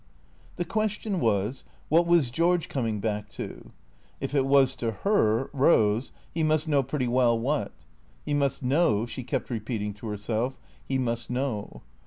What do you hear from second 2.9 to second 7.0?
back to? If it was to her, Eose, he must know